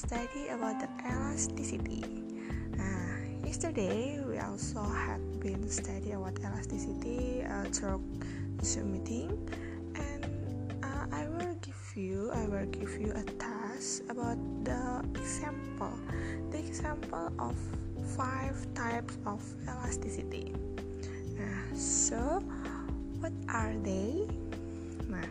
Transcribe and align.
study 0.00 0.48
about 0.48 0.80
the 0.80 0.88
elasticity. 1.04 2.00
Nah, 2.72 3.20
yesterday 3.44 4.16
we 4.24 4.40
also 4.40 4.80
had 4.80 5.20
been 5.44 5.68
study 5.68 6.16
about 6.16 6.40
elasticity 6.40 7.44
uh, 7.44 7.68
through 7.68 8.00
Zoom 8.64 8.96
meeting, 8.96 9.28
and 10.00 10.24
uh, 10.80 11.04
I 11.12 11.28
will 11.28 11.52
give 11.60 11.76
you 11.92 12.32
I 12.32 12.48
will 12.48 12.64
give 12.72 12.96
you 12.96 13.12
a 13.12 13.24
task 13.36 14.08
about 14.08 14.40
the 14.64 15.04
example, 15.20 15.92
the 16.48 16.64
example 16.64 17.28
of 17.36 17.52
five 18.16 18.56
types 18.72 19.20
of 19.28 19.44
elasticity. 19.68 20.56
Nah, 21.36 21.76
so 21.76 22.40
what 23.20 23.36
are 23.52 23.76
they? 23.84 24.24
Nah, 25.12 25.28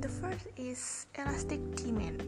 the 0.00 0.08
first 0.08 0.48
is 0.56 1.04
elastic 1.12 1.60
demand. 1.76 2.24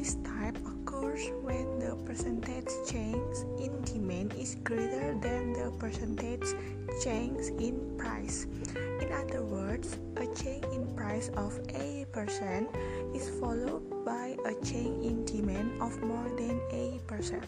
This 0.00 0.16
type 0.24 0.56
occurs 0.64 1.28
when 1.44 1.76
the 1.76 1.92
percentage 2.08 2.72
change 2.88 3.36
in 3.60 3.68
demand 3.84 4.32
is 4.32 4.56
greater 4.64 5.12
than 5.20 5.52
the 5.52 5.76
percentage 5.76 6.56
change 7.04 7.52
in 7.60 7.76
price. 8.00 8.48
In 8.72 9.12
other 9.12 9.44
words, 9.44 10.00
a 10.16 10.24
change 10.32 10.64
in 10.72 10.88
price 10.96 11.28
of 11.36 11.52
a 11.76 12.08
percent 12.16 12.72
is 13.12 13.28
followed 13.36 13.84
by 14.00 14.40
a 14.48 14.56
change 14.64 15.04
in 15.04 15.28
demand 15.28 15.76
of 15.84 15.92
more 16.00 16.32
than 16.32 16.56
a 16.72 16.96
percent. 17.04 17.44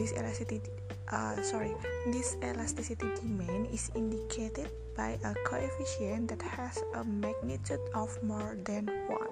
This 0.00 0.16
elasticity, 0.16 0.64
uh, 1.12 1.44
sorry, 1.44 1.76
this 2.08 2.40
elasticity 2.40 3.12
demand 3.20 3.68
is 3.68 3.92
indicated 3.92 4.72
by 4.96 5.20
a 5.20 5.36
coefficient 5.44 6.32
that 6.32 6.40
has 6.40 6.80
a 6.96 7.04
magnitude 7.04 7.84
of 7.92 8.16
more 8.24 8.56
than 8.64 8.88
one. 9.12 9.29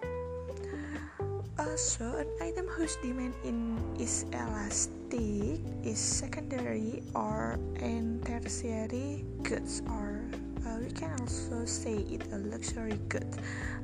Also, 1.78 2.10
an 2.18 2.26
item 2.42 2.66
whose 2.66 2.98
demand 3.06 3.38
in 3.46 3.78
is 4.02 4.26
elastic 4.34 5.62
is 5.86 5.94
secondary 5.94 7.06
or 7.14 7.54
and 7.78 8.18
tertiary 8.26 9.22
goods, 9.46 9.78
or 9.86 10.26
uh, 10.66 10.74
we 10.82 10.90
can 10.90 11.14
also 11.22 11.62
say 11.62 12.02
it 12.10 12.26
a 12.34 12.38
luxury 12.50 12.98
good, 13.06 13.30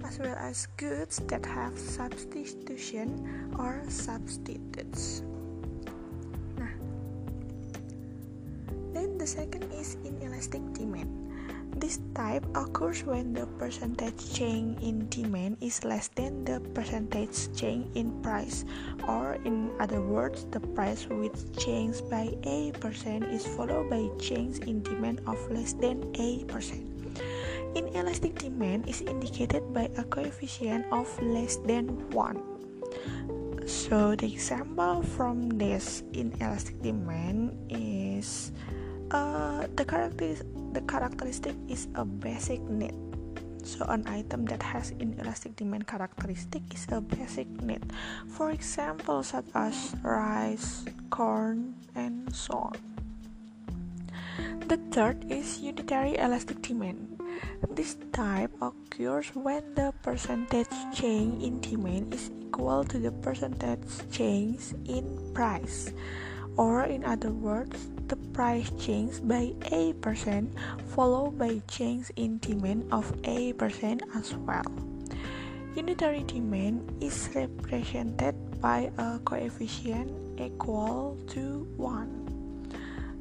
as 0.02 0.18
well 0.18 0.34
as 0.42 0.66
goods 0.74 1.22
that 1.30 1.46
have 1.46 1.78
substitution 1.78 3.14
or 3.62 3.78
substitutes. 3.86 5.22
Then 8.90 9.22
the 9.22 9.26
second 9.30 9.70
is 9.70 10.02
inelastic 10.02 10.66
demand. 10.74 11.23
This 11.74 11.98
type 12.14 12.46
occurs 12.54 13.02
when 13.02 13.34
the 13.34 13.46
percentage 13.58 14.32
change 14.32 14.78
in 14.80 15.08
demand 15.10 15.58
is 15.60 15.82
less 15.82 16.06
than 16.14 16.44
the 16.44 16.62
percentage 16.72 17.50
change 17.56 17.90
in 17.98 18.14
price, 18.22 18.64
or 19.08 19.34
in 19.44 19.74
other 19.80 20.00
words, 20.00 20.46
the 20.54 20.60
price 20.60 21.06
which 21.10 21.34
changed 21.58 22.08
by 22.08 22.30
a 22.46 22.70
percent 22.78 23.24
is 23.34 23.44
followed 23.44 23.90
by 23.90 24.06
change 24.22 24.62
in 24.70 24.82
demand 24.82 25.20
of 25.26 25.36
less 25.50 25.74
than 25.74 26.06
a 26.14 26.44
percent. 26.46 26.86
Inelastic 27.74 28.38
demand 28.38 28.88
is 28.88 29.02
indicated 29.02 29.74
by 29.74 29.90
a 29.98 30.04
coefficient 30.04 30.86
of 30.94 31.10
less 31.20 31.58
than 31.66 31.90
1. 32.14 33.66
So 33.66 34.14
the 34.14 34.30
example 34.30 35.02
from 35.02 35.48
this 35.58 36.04
inelastic 36.12 36.80
demand 36.82 37.56
is 37.66 38.52
uh, 39.10 39.66
the 39.74 39.84
character 39.84 40.36
the 40.74 40.82
characteristic 40.90 41.54
is 41.70 41.86
a 41.94 42.04
basic 42.04 42.60
need. 42.66 42.94
So 43.62 43.86
an 43.88 44.04
item 44.10 44.44
that 44.52 44.60
has 44.60 44.90
inelastic 45.00 45.56
demand 45.56 45.86
characteristic 45.86 46.62
is 46.74 46.84
a 46.90 47.00
basic 47.00 47.48
need. 47.62 47.80
For 48.28 48.50
example, 48.50 49.22
such 49.22 49.46
as 49.54 49.94
rice, 50.02 50.84
corn, 51.08 51.78
and 51.94 52.28
so 52.34 52.74
on. 52.74 52.76
The 54.68 54.76
third 54.90 55.30
is 55.30 55.62
unitary 55.62 56.18
elastic 56.18 56.60
demand. 56.60 57.22
This 57.70 57.96
type 58.12 58.50
occurs 58.60 59.30
when 59.32 59.62
the 59.74 59.94
percentage 60.02 60.74
change 60.92 61.42
in 61.42 61.60
demand 61.60 62.12
is 62.12 62.30
equal 62.42 62.84
to 62.84 62.98
the 62.98 63.12
percentage 63.24 63.86
change 64.10 64.74
in 64.84 65.04
price, 65.32 65.92
or 66.56 66.84
in 66.84 67.04
other 67.04 67.30
words, 67.30 67.88
the 68.08 68.16
price 68.32 68.70
change 68.78 69.20
by 69.24 69.52
a 69.72 69.92
percent 69.94 70.52
followed 70.94 71.38
by 71.38 71.60
change 71.68 72.10
in 72.16 72.38
demand 72.38 72.86
of 72.92 73.12
a 73.24 73.52
percent 73.54 74.02
as 74.14 74.34
well. 74.46 74.66
Unitary 75.74 76.22
demand 76.22 76.86
is 77.02 77.28
represented 77.34 78.34
by 78.60 78.90
a 78.98 79.18
coefficient 79.24 80.12
equal 80.38 81.18
to 81.26 81.66
1. 81.76 82.24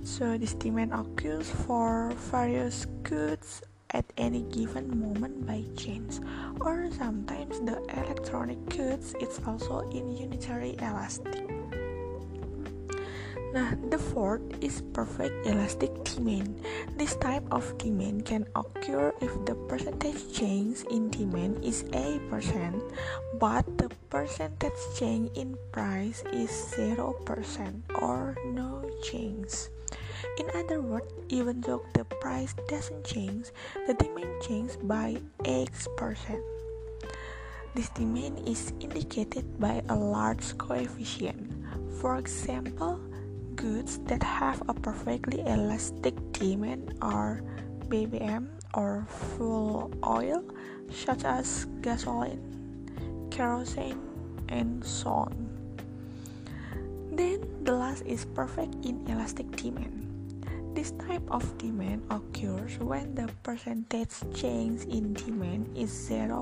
So 0.03 0.38
this 0.38 0.53
demand 0.53 0.93
occurs 0.93 1.49
for 1.49 2.13
various 2.29 2.85
goods 3.01 3.63
at 3.89 4.05
any 4.17 4.41
given 4.53 4.89
moment 4.99 5.45
by 5.45 5.63
chance 5.77 6.19
or 6.61 6.89
sometimes 6.97 7.61
the 7.61 7.77
electronic 7.93 8.57
goods 8.69 9.16
is 9.22 9.39
also 9.47 9.89
in 9.89 10.11
unitary 10.17 10.75
elastic. 10.77 11.62
Nah, 13.53 13.78
the 13.94 14.02
fourth 14.02 14.41
is 14.66 14.81
perfect 14.97 15.46
elastic 15.46 15.94
demand. 16.02 16.58
This 16.97 17.14
type 17.22 17.46
of 17.53 17.78
demand 17.78 18.25
can 18.25 18.50
occur 18.58 19.14
if 19.22 19.30
the 19.46 19.53
percentage 19.69 20.34
change 20.34 20.81
in 20.90 21.14
demand 21.14 21.62
is 21.62 21.86
a 21.94 22.18
percent, 22.34 22.81
but 23.38 23.62
the 23.78 23.94
percentage 24.09 24.74
change 24.97 25.30
in 25.38 25.53
price 25.69 26.25
is 26.34 26.50
zero 26.50 27.14
percent 27.30 27.86
or 28.02 28.34
no 28.50 28.81
change. 29.06 29.70
In 30.41 30.50
other 30.58 30.81
words, 30.81 31.14
even 31.30 31.62
though 31.62 31.85
the 31.94 32.09
price 32.25 32.58
doesn't 32.66 33.06
change, 33.06 33.53
the 33.85 33.94
demand 33.94 34.34
changes 34.41 34.81
by 34.81 35.22
X 35.46 35.85
percent. 35.94 36.41
This 37.78 37.94
demand 37.94 38.50
is 38.50 38.74
indicated 38.81 39.46
by 39.62 39.85
a 39.90 39.96
large 39.96 40.58
coefficient. 40.58 41.53
For 42.02 42.18
example, 42.18 42.97
goods 43.63 44.03
that 44.12 44.19
have 44.19 44.59
a 44.68 44.75
perfectly 44.75 45.40
elastic 45.47 46.12
demand 46.35 47.00
are 47.00 47.40
BBM 47.88 48.51
or 48.75 49.07
fuel 49.07 49.88
oil, 50.03 50.44
such 50.91 51.24
as 51.24 51.63
gasoline, 51.79 52.44
kerosene, 53.31 54.03
and 54.52 54.84
so 54.84 55.31
on. 55.31 55.35
Then 57.16 57.40
the 57.63 57.72
last 57.72 58.03
is 58.03 58.28
perfect 58.35 58.75
inelastic 58.84 59.47
demand. 59.56 60.12
This 60.75 60.91
type 61.07 61.23
of 61.31 61.47
demand 61.56 62.03
occurs 62.12 62.75
when 62.84 63.16
the 63.16 63.31
percentage 63.47 64.12
change 64.35 64.84
in 64.91 65.13
demand 65.13 65.72
is 65.72 65.88
0%, 65.88 66.35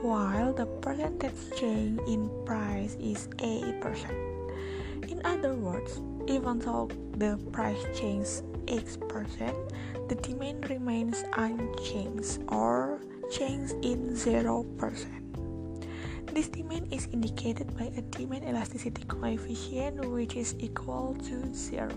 while 0.00 0.54
the 0.54 0.64
percentage 0.80 1.36
change 1.60 2.00
in 2.08 2.30
price 2.46 2.96
is 2.96 3.28
8%. 3.36 4.29
In 5.20 5.26
other 5.26 5.52
words, 5.52 6.00
even 6.26 6.60
though 6.60 6.88
the 7.12 7.36
price 7.52 7.76
changes 7.92 8.42
X 8.68 8.96
percent, 8.96 9.52
the 10.08 10.14
demand 10.14 10.70
remains 10.70 11.24
unchanged 11.36 12.40
or 12.48 13.00
changes 13.30 13.72
in 13.84 14.16
0%. 14.16 14.64
This 16.32 16.48
demand 16.48 16.88
is 16.90 17.06
indicated 17.12 17.76
by 17.76 17.92
a 17.96 18.00
demand 18.00 18.48
elasticity 18.48 19.04
coefficient 19.04 20.08
which 20.08 20.36
is 20.36 20.54
equal 20.58 21.14
to 21.28 21.52
0, 21.52 21.92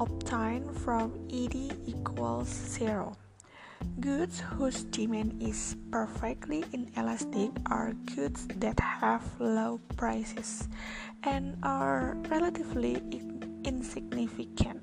obtained 0.00 0.74
from 0.82 1.14
ED 1.30 1.78
equals 1.86 2.48
0. 2.48 3.14
Goods 4.00 4.40
whose 4.40 4.84
demand 4.84 5.42
is 5.42 5.76
perfectly 5.90 6.64
inelastic 6.72 7.50
are 7.66 7.92
goods 8.14 8.46
that 8.56 8.78
have 8.80 9.22
low 9.38 9.80
prices 9.96 10.68
and 11.22 11.56
are 11.62 12.16
relatively 12.28 12.98
insignificant, 13.64 14.82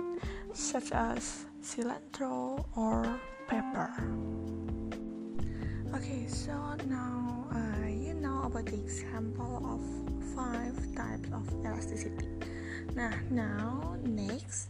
such 0.53 0.91
as 0.91 1.45
cilantro 1.61 2.63
or 2.75 3.19
pepper. 3.47 3.91
Okay, 5.95 6.27
so 6.27 6.53
now 6.87 7.47
uh, 7.51 7.87
you 7.87 8.13
know 8.13 8.43
about 8.43 8.65
the 8.65 8.79
example 8.79 9.59
of 9.67 9.81
five 10.35 10.75
types 10.95 11.29
of 11.33 11.43
elasticity. 11.65 12.27
Now, 12.95 13.11
now 13.29 13.97
next 14.03 14.69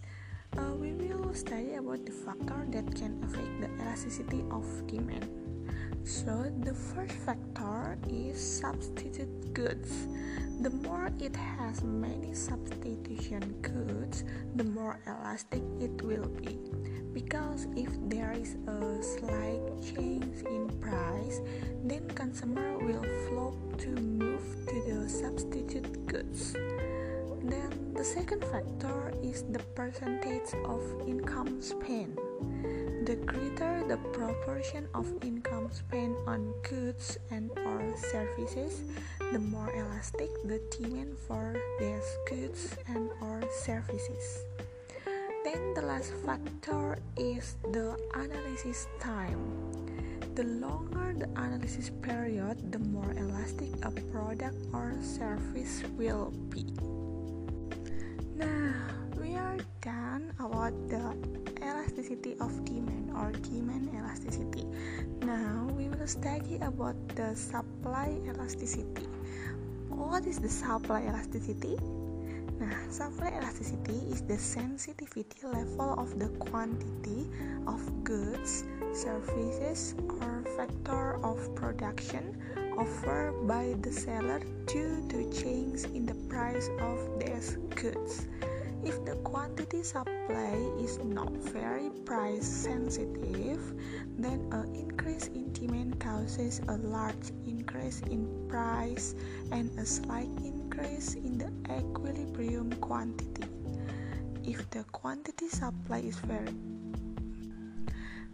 study 1.40 1.76
about 1.76 2.06
the 2.06 2.12
factor 2.12 2.68
that 2.68 2.94
can 2.96 3.16
affect 3.24 3.48
the 3.62 3.70
elasticity 3.80 4.44
of 4.52 4.68
demand. 4.88 5.24
So 6.04 6.52
the 6.64 6.74
first 6.74 7.14
factor 7.24 7.98
is 8.10 8.36
substitute 8.36 9.54
goods. 9.54 10.08
The 10.60 10.70
more 10.70 11.10
it 11.18 11.36
has 11.38 11.82
many 11.82 12.34
substitution 12.34 13.56
goods, 13.62 14.26
the 14.56 14.66
more 14.66 15.00
elastic 15.08 15.64
it 15.80 16.02
will 16.04 16.28
be. 16.28 16.60
Because 17.14 17.68
if 17.76 17.90
there 18.10 18.34
is 18.34 18.58
a 18.68 19.02
slight 19.02 19.64
change 19.96 20.44
in 20.44 20.68
price, 20.82 21.40
then 21.86 22.04
consumer 22.16 22.78
will 22.80 23.06
flock 23.30 23.56
to 23.80 23.90
move 23.96 24.44
to 24.68 24.76
the 24.92 24.99
the 28.00 28.06
second 28.06 28.40
factor 28.48 29.12
is 29.19 29.44
the 29.51 29.60
percentage 29.75 30.56
of 30.63 30.80
income 31.04 31.60
spent. 31.60 32.16
The 33.04 33.19
greater 33.28 33.84
the 33.92 34.00
proportion 34.16 34.88
of 34.96 35.04
income 35.19 35.68
spent 35.68 36.16
on 36.24 36.56
goods 36.63 37.19
and 37.28 37.51
or 37.68 37.84
services, 38.00 38.88
the 39.36 39.44
more 39.44 39.68
elastic 39.75 40.31
the 40.48 40.63
demand 40.72 41.19
for 41.28 41.60
these 41.75 42.07
goods 42.24 42.72
and 42.88 43.12
or 43.19 43.44
services. 43.51 44.48
Then 45.44 45.75
the 45.75 45.84
last 45.84 46.16
factor 46.24 47.04
is 47.19 47.60
the 47.75 48.00
analysis 48.16 48.88
time. 49.04 49.44
The 50.40 50.48
longer 50.48 51.19
the 51.19 51.28
analysis 51.36 51.92
period, 52.00 52.72
the 52.72 52.80
more 52.80 53.12
elastic 53.12 53.75
a 53.84 53.92
product 54.16 54.56
or 54.72 54.95
service 55.04 55.84
will 56.00 56.31
be. 56.48 56.63
Now, 58.40 58.72
we 59.20 59.36
are 59.36 59.60
done 59.82 60.32
about 60.40 60.72
the 60.88 61.12
elasticity 61.60 62.40
of 62.40 62.56
demand 62.64 63.12
or 63.12 63.36
demand 63.44 63.92
elasticity. 63.92 64.64
Now, 65.28 65.68
we 65.76 65.90
will 65.90 66.08
study 66.08 66.56
about 66.64 66.96
the 67.20 67.36
supply 67.36 68.16
elasticity. 68.24 69.12
What 69.90 70.26
is 70.26 70.40
the 70.40 70.48
supply 70.48 71.04
elasticity? 71.04 71.76
Nah, 72.64 72.80
supply 72.88 73.36
elasticity 73.36 74.00
is 74.08 74.22
the 74.24 74.38
sensitivity 74.40 75.44
level 75.44 76.00
of 76.00 76.16
the 76.18 76.32
quantity 76.40 77.28
of 77.68 77.84
goods, 78.06 78.64
services, 78.96 79.96
or 80.08 80.48
factor 80.56 81.20
of 81.28 81.44
production 81.56 82.40
offered 82.80 83.46
by 83.46 83.76
the 83.81 83.92
seller 83.92 84.40
due 84.66 85.04
to 85.10 85.30
change 85.36 85.84
in 85.92 86.06
the 86.06 86.16
price 86.31 86.70
of 86.80 87.20
these 87.20 87.58
goods. 87.76 88.26
If 88.86 89.04
the 89.04 89.16
quantity 89.28 89.84
supply 89.84 90.56
is 90.80 90.98
not 91.04 91.34
very 91.52 91.90
price 92.06 92.48
sensitive, 92.48 93.60
then 94.18 94.48
an 94.54 94.74
increase 94.74 95.28
in 95.28 95.52
demand 95.52 96.00
causes 96.00 96.62
a 96.70 96.78
large 96.78 97.36
increase 97.46 98.00
in 98.08 98.48
price 98.48 99.14
and 99.52 99.68
a 99.78 99.86
slight 99.86 100.31
increase 100.40 101.16
in 101.16 101.38
the 101.38 101.52
equilibrium 101.68 102.72
quantity. 102.80 103.44
If 104.46 104.70
the 104.70 104.86
quantity 104.86 105.50
supply 105.50 106.00
is 106.00 106.18
very 106.20 106.56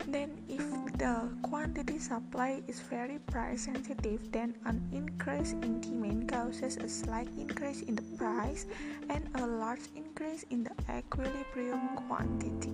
then 0.07 0.38
if 0.48 0.63
the 0.98 1.30
quantity 1.42 1.98
supply 2.00 2.62
is 2.68 2.80
very 2.80 3.19
price 3.19 3.66
sensitive 3.66 4.31
then 4.31 4.56
an 4.66 4.81
increase 4.94 5.54
in 5.62 5.81
demand 5.81 6.30
causes 6.30 6.78
a 6.78 6.88
slight 6.88 7.28
increase 7.38 7.81
in 7.81 7.96
the 7.96 8.02
price 8.18 8.66
and 9.10 9.28
a 9.36 9.46
large 9.46 9.88
increase 9.96 10.44
in 10.50 10.63
the 10.63 10.72
equilibrium 10.90 11.96
quantity. 12.07 12.74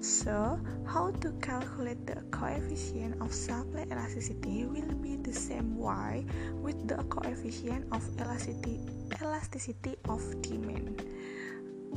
So 0.00 0.58
how 0.86 1.10
to 1.22 1.30
calculate 1.40 2.06
the 2.06 2.22
coefficient 2.30 3.20
of 3.22 3.32
supply 3.32 3.86
elasticity 3.90 4.66
will 4.66 4.94
be 4.96 5.16
the 5.16 5.32
same 5.32 5.78
way 5.78 6.26
with 6.62 6.88
the 6.88 7.02
coefficient 7.04 7.86
of 7.92 8.02
elasticity 8.20 8.80
elasticity 9.22 9.96
of 10.08 10.20
demand. 10.42 11.02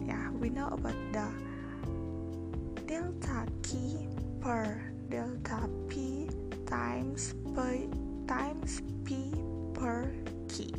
Yeah 0.06 0.32
we 0.32 0.50
know 0.50 0.68
about 0.68 0.96
the 1.12 1.28
delta 2.88 3.46
Q 3.62 4.09
per 4.42 4.82
delta 5.10 5.68
P 5.88 6.30
times 6.66 7.34
P 7.56 7.90
times 8.28 8.82
P 9.04 9.34
per 9.74 10.12
Q. 10.48 10.72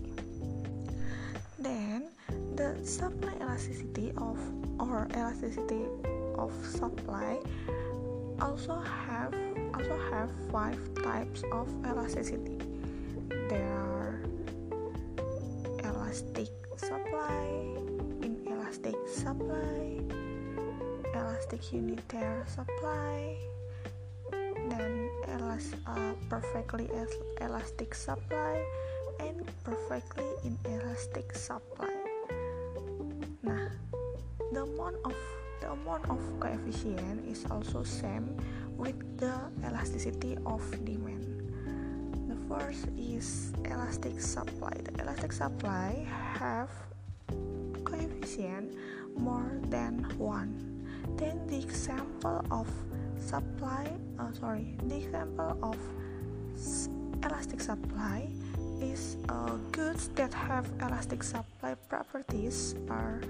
Then 1.58 2.08
the 2.56 2.76
supply 2.84 3.32
elasticity 3.40 4.12
of 4.16 4.38
or 4.78 5.08
elasticity 5.14 5.84
of 6.36 6.52
supply 6.64 7.38
also 8.40 8.80
have 8.80 9.34
also 9.74 9.96
have 10.10 10.28
five 10.50 10.78
types 11.02 11.42
of 11.52 11.68
elasticity. 11.84 12.58
There 13.48 13.72
are 13.72 14.20
elastic 15.84 16.48
supply, 16.76 17.44
inelastic 18.22 18.96
supply, 19.06 19.79
elastic 21.40 21.72
unitary 21.72 22.44
supply, 22.44 23.32
then 24.68 25.08
elas 25.24 25.72
uh, 25.88 26.12
perfectly 26.28 26.84
elastic 27.40 27.96
supply 27.96 28.60
and 29.24 29.40
perfectly 29.64 30.28
inelastic 30.44 31.32
supply. 31.32 31.88
Nah 33.40 33.72
the 34.52 34.68
amount 34.68 35.00
of 35.08 35.16
the 35.64 35.72
amount 35.72 36.04
of 36.12 36.20
coefficient 36.44 37.24
is 37.24 37.48
also 37.48 37.88
same 37.88 38.36
with 38.76 39.00
the 39.16 39.32
elasticity 39.64 40.36
of 40.44 40.60
demand. 40.84 41.24
The 42.28 42.36
first 42.52 42.84
is 43.00 43.56
elastic 43.64 44.20
supply. 44.20 44.76
The 44.76 44.92
elastic 45.00 45.32
supply 45.32 46.04
have 46.36 46.68
coefficient 47.80 48.76
more 49.16 49.56
than 49.72 50.04
1 50.20 50.69
then 51.16 51.46
the 51.46 51.58
example 51.58 52.44
of 52.50 52.68
supply 53.18 53.90
uh, 54.18 54.32
sorry 54.32 54.74
the 54.86 54.96
example 54.96 55.56
of 55.62 55.76
elastic 57.24 57.60
supply 57.60 58.28
is 58.80 59.16
uh, 59.28 59.56
goods 59.72 60.08
that 60.14 60.32
have 60.32 60.66
elastic 60.80 61.22
supply 61.22 61.74
properties 61.88 62.74
are 62.88 63.20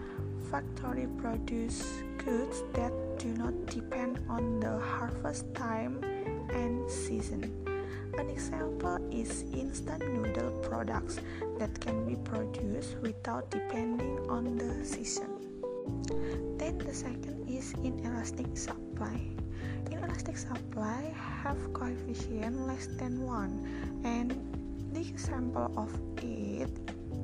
factory 0.50 1.06
produced 1.18 1.86
goods 2.24 2.62
that 2.72 2.92
do 3.18 3.28
not 3.28 3.54
depend 3.66 4.18
on 4.28 4.60
the 4.60 4.78
harvest 4.78 5.46
time 5.54 6.02
and 6.50 6.90
season. 6.90 7.50
An 8.18 8.28
example 8.28 8.98
is 9.10 9.44
instant 9.52 10.02
noodle 10.12 10.50
products 10.62 11.20
that 11.58 11.80
can 11.80 12.04
be 12.06 12.16
produced 12.16 12.96
without 13.00 13.50
depending 13.50 14.18
on 14.28 14.56
the 14.58 14.84
season 14.84 15.39
then 16.58 16.78
the 16.78 16.94
second 16.94 17.48
is 17.48 17.72
inelastic 17.84 18.46
supply. 18.56 19.20
Inelastic 19.90 20.36
supply 20.36 21.12
have 21.42 21.58
coefficient 21.72 22.66
less 22.66 22.86
than 22.98 23.22
1 23.24 24.02
and 24.04 24.34
the 24.92 25.00
example 25.00 25.70
of 25.76 25.90
it 26.22 26.70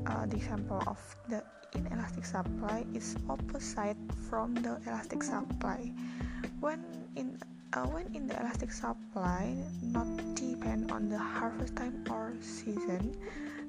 uh, 0.07 0.25
the 0.26 0.37
example 0.37 0.83
of 0.87 0.99
the 1.28 1.42
inelastic 1.75 2.25
supply 2.25 2.87
is 2.95 3.16
opposite 3.28 3.99
from 4.30 4.54
the 4.54 4.78
elastic 4.87 5.23
supply. 5.23 5.92
When 6.61 6.85
in 7.16 7.38
uh, 7.75 7.85
when 7.90 8.07
in 8.14 8.26
the 8.26 8.38
elastic 8.38 8.73
supply 8.73 9.57
not 9.83 10.07
depend 10.35 10.92
on 10.92 11.09
the 11.09 11.19
harvest 11.19 11.76
time 11.76 12.04
or 12.11 12.33
season 12.40 13.12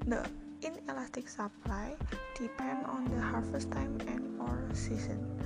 the 0.05 0.23
inelastic 0.61 1.27
supply 1.27 1.95
depend 2.37 2.85
on 2.85 3.05
the 3.09 3.21
harvest 3.21 3.71
time 3.71 3.97
and 4.07 4.26
or 4.39 4.69
season 4.73 5.37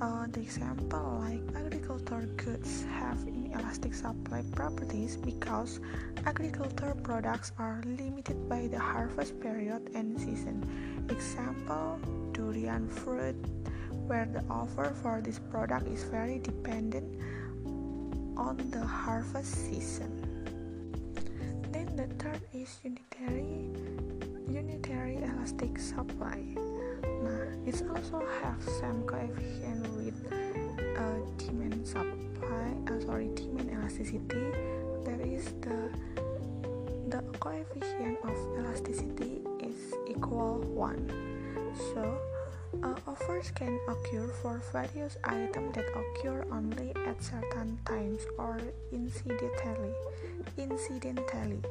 uh, 0.00 0.26
the 0.32 0.40
example 0.40 1.22
like 1.22 1.40
agricultural 1.56 2.26
goods 2.36 2.84
have 2.84 3.18
inelastic 3.26 3.94
supply 3.94 4.42
properties 4.52 5.16
because 5.16 5.80
agricultural 6.26 6.96
products 7.02 7.52
are 7.58 7.80
limited 7.86 8.48
by 8.48 8.66
the 8.66 8.78
harvest 8.78 9.38
period 9.40 9.90
and 9.94 10.18
season. 10.18 10.60
Example 11.08 12.00
durian 12.32 12.88
fruit, 12.88 13.36
where 14.06 14.26
the 14.26 14.42
offer 14.50 14.92
for 15.02 15.20
this 15.20 15.38
product 15.38 15.86
is 15.86 16.02
very 16.04 16.38
dependent 16.38 17.06
on 18.36 18.56
the 18.70 18.84
harvest 18.84 19.54
season. 19.70 20.10
Then 21.70 21.86
the 21.96 22.06
third 22.22 22.42
is 22.52 22.80
unitary 22.82 23.70
unitary 24.48 25.16
elastic 25.22 25.78
supply. 25.78 26.42
It 27.66 27.82
also 27.88 28.22
have 28.42 28.62
some 28.80 29.02
coefficient 29.06 29.88
with 29.96 30.18
uh, 30.32 31.18
demand 31.38 31.86
supply. 31.86 32.76
Uh, 32.88 33.00
sorry, 33.00 33.28
demand 33.34 33.70
elasticity. 33.70 34.52
There 35.04 35.20
is 35.20 35.44
the 35.60 35.90
the 37.08 37.20
coefficient 37.40 38.18
of 38.24 38.36
elasticity 38.58 39.40
is 39.62 39.94
equal 40.08 40.60
one. 40.74 41.08
So 41.94 42.04
Uh, 42.82 42.98
offers 43.06 43.54
can 43.54 43.78
occur 43.86 44.26
for 44.42 44.60
various 44.72 45.16
items 45.22 45.70
that 45.78 45.86
occur 45.94 46.44
only 46.50 46.90
at 47.06 47.22
certain 47.22 47.78
times 47.86 48.26
or 48.36 48.58
incidentally. 48.90 49.94
Incidentally, 50.58 51.62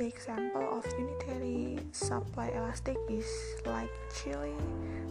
the 0.00 0.06
example 0.06 0.64
of 0.72 0.86
unitary 0.98 1.78
supply 1.92 2.48
elastic 2.56 2.96
is 3.10 3.28
like 3.66 3.92
chili, 4.16 4.56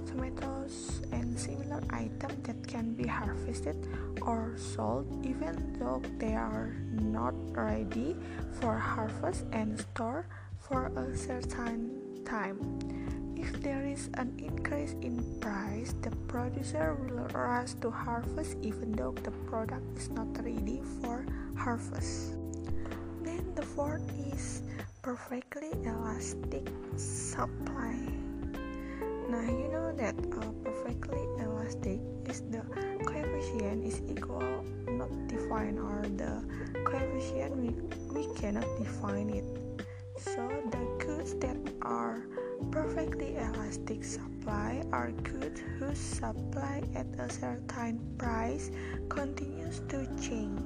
tomatoes, 0.08 1.04
and 1.12 1.38
similar 1.38 1.80
items 1.92 2.42
that 2.42 2.58
can 2.68 2.96
be 2.96 3.06
harvested 3.06 3.78
or 4.24 4.52
sold 4.58 5.06
even 5.24 5.78
though 5.78 6.02
they 6.18 6.34
are 6.34 6.74
not 6.90 7.36
ready 7.56 8.16
for 8.60 8.80
harvest 8.80 9.46
and 9.52 9.80
stored 9.80 10.26
for 10.58 10.88
a 10.98 11.16
certain 11.16 12.26
time. 12.26 12.58
If 13.38 13.62
there 13.62 13.86
is 13.86 14.10
an 14.16 14.34
increase 14.40 14.94
in 15.06 15.22
price, 15.40 15.94
the 16.02 16.10
producer 16.26 16.98
will 16.98 17.30
rush 17.30 17.74
to 17.86 17.92
harvest 17.92 18.58
even 18.64 18.94
though 18.94 19.14
the 19.22 19.38
product 19.54 19.86
is 20.00 20.10
not 20.10 20.34
ready 20.44 20.82
for 21.00 21.28
harvest. 21.56 22.34
Then 23.22 23.54
the 23.54 23.62
fourth 23.62 24.02
is 24.34 24.64
perfectly 25.02 25.72
elastic 25.86 26.68
supply. 26.98 27.96
Now 29.30 29.42
you 29.48 29.70
know 29.72 29.94
that 29.96 30.16
uh, 30.20 30.52
perfectly 30.64 31.24
elastic 31.40 32.00
is 32.28 32.42
the 32.52 32.60
coefficient 33.06 33.86
is 33.86 34.02
equal 34.10 34.66
not 34.92 35.10
defined 35.28 35.80
or 35.80 36.04
the 36.18 36.44
coefficient 36.84 37.56
we, 37.56 37.72
we 38.12 38.28
cannot 38.36 38.68
define 38.78 39.30
it. 39.30 39.46
So 40.20 40.48
the 40.70 40.84
goods 41.00 41.34
that 41.36 41.56
are 41.82 42.28
perfectly 42.72 43.38
elastic 43.38 44.04
supply 44.04 44.84
are 44.92 45.12
goods 45.24 45.62
whose 45.80 45.98
supply 45.98 46.84
at 46.94 47.08
a 47.18 47.32
certain 47.32 48.02
price 48.18 48.70
continues 49.08 49.80
to 49.88 50.04
change. 50.20 50.60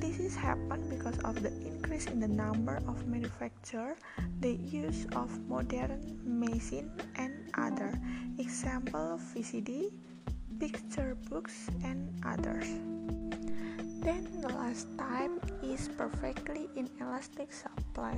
This 0.00 0.18
is 0.18 0.34
happened 0.34 0.88
because 0.88 1.18
of 1.24 1.42
the 1.42 1.52
increase 1.84 2.06
in 2.06 2.18
the 2.18 2.28
number 2.28 2.80
of 2.88 3.06
manufacturers, 3.06 3.98
the 4.40 4.56
use 4.56 5.04
of 5.12 5.28
modern 5.46 6.00
machine 6.24 6.88
and 7.16 7.34
other 7.60 7.92
example 8.38 9.20
VCD, 9.20 9.92
picture 10.58 11.14
books 11.28 11.68
and 11.84 12.08
others. 12.24 12.64
Then 14.00 14.24
the 14.40 14.48
last 14.48 14.88
type 14.96 15.44
is 15.62 15.90
perfectly 15.92 16.72
inelastic 16.74 17.52
supply. 17.52 18.16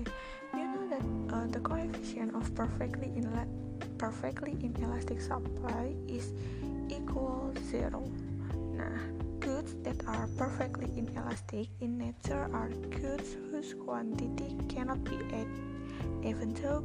You 0.54 0.66
know 0.70 0.86
that 0.86 1.34
uh, 1.34 1.46
the 1.50 1.58
coefficient 1.58 2.38
of 2.38 2.54
perfectly 2.54 3.10
perfectly 3.98 4.54
inelastic 4.62 5.20
supply 5.20 5.90
is 6.06 6.30
equal 6.86 7.50
zero. 7.66 8.06
Nah, 8.78 8.94
goods 9.40 9.74
that 9.82 9.98
are 10.06 10.28
perfectly 10.38 10.86
inelastic 10.96 11.66
in 11.80 11.98
nature 11.98 12.48
are 12.52 12.70
goods 13.00 13.25
whose 13.56 13.72
quantity 13.72 14.52
cannot 14.68 15.02
be 15.02 15.16
added, 15.32 15.48
even 16.22 16.52
though 16.60 16.84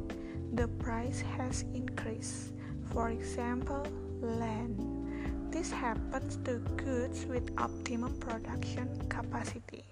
the 0.54 0.66
price 0.80 1.20
has 1.36 1.66
increased. 1.74 2.56
For 2.92 3.10
example, 3.10 3.84
land. 4.22 4.80
This 5.52 5.70
happens 5.70 6.38
to 6.48 6.64
goods 6.80 7.26
with 7.26 7.52
optimum 7.58 8.16
production 8.20 8.88
capacity. 9.10 9.84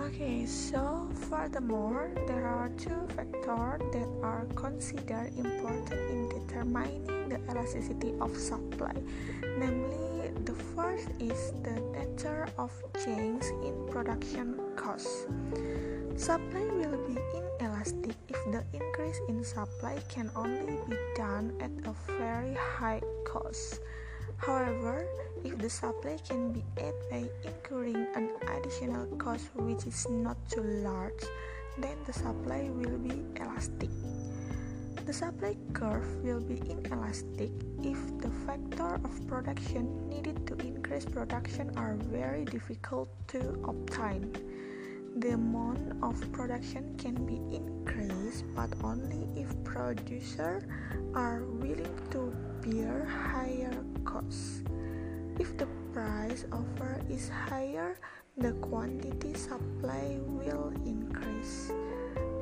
Okay, 0.00 0.46
so 0.46 1.06
furthermore, 1.28 2.10
there 2.26 2.48
are 2.48 2.70
two 2.80 2.96
factors 3.12 3.76
that 3.92 4.08
are 4.24 4.46
considered 4.56 5.36
important 5.36 5.92
in 5.92 6.32
determining 6.32 7.04
the 7.28 7.36
elasticity 7.52 8.14
of 8.20 8.32
supply. 8.36 8.96
Namely, 9.60 10.32
the 10.48 10.56
first 10.72 11.08
is 11.20 11.52
the 11.60 11.76
nature 12.12 12.46
of 12.58 12.70
change 13.04 13.42
in 13.64 13.88
production 13.88 14.60
costs. 14.76 15.24
Supply 16.16 16.60
will 16.76 17.00
be 17.08 17.16
inelastic 17.32 18.16
if 18.28 18.36
the 18.52 18.62
increase 18.72 19.20
in 19.28 19.42
supply 19.42 19.96
can 20.08 20.30
only 20.36 20.76
be 20.88 20.96
done 21.16 21.56
at 21.60 21.72
a 21.88 21.94
very 22.18 22.54
high 22.54 23.00
cost. 23.24 23.80
However, 24.36 25.06
if 25.44 25.56
the 25.56 25.70
supply 25.70 26.18
can 26.28 26.52
be 26.52 26.62
added 26.76 27.00
by 27.10 27.24
incurring 27.44 28.06
an 28.14 28.28
additional 28.44 29.06
cost 29.16 29.48
which 29.56 29.86
is 29.86 30.06
not 30.10 30.36
too 30.50 30.62
large, 30.84 31.24
then 31.78 31.96
the 32.04 32.12
supply 32.12 32.68
will 32.68 32.98
be 32.98 33.24
elastic. 33.40 33.88
The 35.12 35.18
supply 35.18 35.56
curve 35.74 36.24
will 36.24 36.40
be 36.40 36.56
inelastic 36.72 37.50
if 37.84 38.00
the 38.16 38.30
factor 38.48 38.94
of 39.04 39.12
production 39.28 40.08
needed 40.08 40.46
to 40.46 40.56
increase 40.64 41.04
production 41.04 41.70
are 41.76 41.96
very 42.08 42.46
difficult 42.46 43.10
to 43.28 43.60
obtain 43.68 44.32
the 45.18 45.34
amount 45.36 46.02
of 46.02 46.16
production 46.32 46.96
can 46.96 47.12
be 47.28 47.36
increased 47.54 48.46
but 48.56 48.72
only 48.82 49.28
if 49.36 49.52
producers 49.64 50.62
are 51.14 51.44
willing 51.60 51.92
to 52.12 52.32
bear 52.64 53.04
higher 53.04 53.84
costs. 54.06 54.64
If 55.38 55.58
the 55.58 55.68
price 55.92 56.46
offer 56.50 57.02
is 57.10 57.28
higher, 57.28 57.98
the 58.38 58.52
quantity 58.64 59.34
supply 59.34 60.16
will 60.24 60.72
increase. 60.86 61.70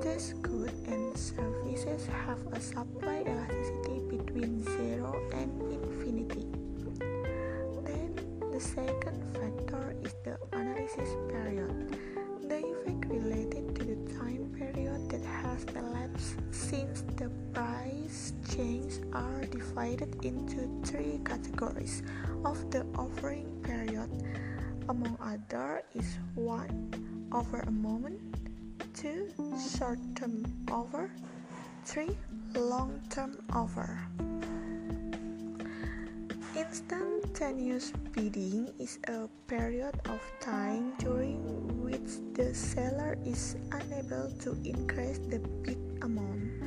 These 0.03 0.35
goods 0.41 0.73
and 0.87 1.17
services 1.17 2.07
have 2.07 2.41
a 2.53 2.61
supply 2.61 3.23
elasticity 3.27 4.01
between 4.09 4.65
0 4.65 5.13
and 5.33 5.51
infinity. 5.73 6.47
Then 7.85 8.17
the 8.53 8.61
second 8.61 9.21
factor 9.37 9.97
is 10.03 10.15
the 10.25 10.39
analysis 10.53 11.11
period. 11.29 11.97
The 12.49 12.65
effect 12.65 13.05
related 13.07 13.77
to 13.77 13.83
the 13.85 13.99
time 14.17 14.49
period 14.57 15.09
that 15.11 15.25
has 15.25 15.65
elapsed 15.77 16.37
since 16.51 17.05
the 17.17 17.31
price 17.53 18.33
change 18.49 19.05
are 19.13 19.45
divided 19.47 20.25
into 20.25 20.69
three 20.85 21.21
categories 21.25 22.03
of 22.45 22.59
the 22.71 22.87
offering 22.97 23.47
period. 23.63 24.09
Among 24.89 25.17
other 25.21 25.85
is 25.95 26.19
1 26.35 27.29
over 27.33 27.61
a 27.61 27.71
moment 27.71 28.40
2 29.81 29.87
short 29.87 29.99
term 30.13 30.45
over 30.69 31.09
3 31.89 32.13
long 32.53 33.01
term 33.09 33.33
over 33.57 33.97
Instantaneous 36.53 37.89
bidding 38.13 38.69
is 38.77 39.01
a 39.09 39.25
period 39.49 39.97
of 40.05 40.21
time 40.37 40.93
during 41.01 41.41
which 41.81 42.21
the 42.37 42.53
seller 42.53 43.17
is 43.25 43.57
unable 43.73 44.29
to 44.45 44.53
increase 44.69 45.17
the 45.33 45.41
bid 45.65 45.81
amount. 46.05 46.61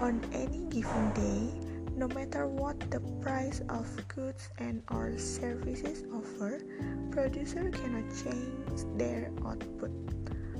On 0.00 0.16
any 0.32 0.64
given 0.72 1.12
day, 1.12 1.52
no 2.00 2.08
matter 2.16 2.48
what 2.48 2.80
the 2.88 3.04
price 3.20 3.60
of 3.68 3.84
goods 4.08 4.48
and 4.56 4.80
or 4.88 5.18
services 5.18 6.08
offer, 6.16 6.64
producer 7.12 7.68
cannot 7.68 8.08
change 8.24 8.88
their 8.96 9.28
output. 9.44 9.92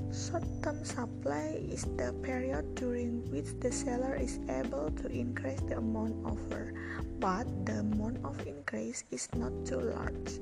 Short-term 0.09 0.83
supply 0.83 1.61
is 1.69 1.85
the 1.97 2.13
period 2.23 2.75
during 2.75 3.21
which 3.29 3.53
the 3.61 3.71
seller 3.71 4.15
is 4.15 4.39
able 4.49 4.89
to 5.01 5.07
increase 5.07 5.61
the 5.61 5.77
amount 5.77 6.17
offered 6.25 6.73
but 7.19 7.45
the 7.65 7.83
amount 7.83 8.17
of 8.23 8.39
increase 8.47 9.03
is 9.11 9.27
not 9.35 9.51
too 9.65 9.79
large. 9.79 10.39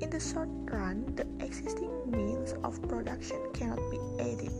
In 0.00 0.10
the 0.10 0.18
short 0.18 0.48
run, 0.66 1.04
the 1.14 1.28
existing 1.44 1.92
means 2.10 2.54
of 2.64 2.80
production 2.88 3.38
cannot 3.52 3.78
be 3.90 4.00
added. 4.18 4.52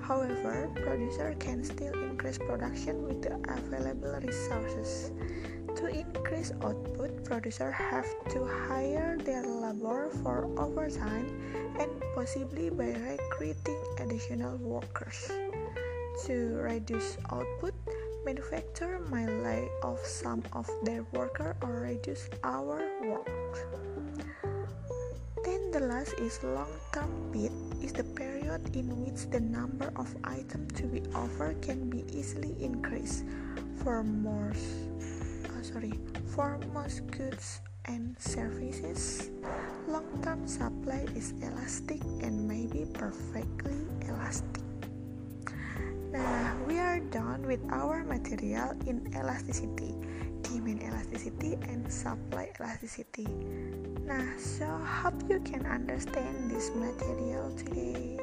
However, 0.00 0.68
producer 0.74 1.36
can 1.38 1.62
still 1.62 1.94
increase 1.94 2.38
production 2.38 3.06
with 3.06 3.22
the 3.22 3.38
available 3.46 4.18
resources. 4.18 5.12
To 5.76 5.86
increase 5.86 6.52
output, 6.60 7.24
producers 7.24 7.74
have 7.74 8.08
to 8.30 8.44
hire 8.44 9.16
their 9.18 9.46
labor 9.46 10.10
for 10.22 10.50
overtime 10.58 11.30
and 11.78 11.88
possibly 12.14 12.70
by 12.70 12.92
recruiting 12.92 13.80
additional 13.98 14.56
workers. 14.58 15.30
To 16.26 16.60
reduce 16.60 17.16
output, 17.32 17.74
manufacturer 18.24 19.00
might 19.10 19.30
lay 19.42 19.68
off 19.82 20.04
some 20.04 20.42
of 20.52 20.68
their 20.84 21.04
workers 21.12 21.56
or 21.62 21.88
reduce 21.88 22.28
our 22.44 22.84
work. 23.02 23.28
Then 25.44 25.72
the 25.72 25.80
last 25.80 26.14
is 26.20 26.38
long-term 26.44 27.32
bid 27.32 27.50
is 27.82 27.92
the 27.92 28.04
period 28.04 28.76
in 28.76 28.86
which 29.02 29.26
the 29.30 29.40
number 29.40 29.90
of 29.96 30.14
items 30.22 30.72
to 30.78 30.84
be 30.86 31.02
offered 31.14 31.60
can 31.62 31.90
be 31.90 32.04
easily 32.12 32.54
increased 32.62 33.24
for 33.82 34.04
most 34.04 34.62
uh, 35.50 35.62
sorry 35.62 35.98
for 36.30 36.60
most 36.72 37.02
goods 37.10 37.60
and 37.86 38.18
services. 38.18 39.30
Long-term 39.88 40.46
supply 40.46 41.06
is 41.14 41.34
elastic 41.42 42.00
and 42.22 42.46
may 42.46 42.66
be 42.66 42.86
perfectly 42.94 43.86
elastic. 44.08 44.62
Nah, 46.12 46.54
we 46.68 46.78
are 46.78 47.00
done 47.00 47.42
with 47.46 47.60
our 47.72 48.04
material 48.04 48.76
in 48.86 49.00
elasticity, 49.16 49.96
demand 50.42 50.82
elasticity, 50.82 51.56
and 51.64 51.88
supply 51.90 52.52
elasticity. 52.60 53.26
Nah, 54.04 54.36
so 54.36 54.68
hope 54.84 55.16
you 55.28 55.40
can 55.40 55.64
understand 55.64 56.50
this 56.50 56.70
material 56.76 57.48
today. 57.56 58.20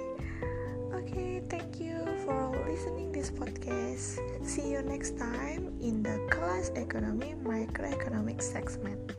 Okay, 0.93 1.41
thank 1.49 1.81
you 1.81 2.05
for 2.25 2.53
listening 2.69 3.11
this 3.11 3.31
podcast. 3.31 4.21
See 4.45 4.71
you 4.71 4.81
next 4.85 5.17
time 5.17 5.73
in 5.81 6.03
the 6.03 6.21
class 6.29 6.69
economy 6.77 7.33
microeconomic 7.41 8.41
segment. 8.41 9.17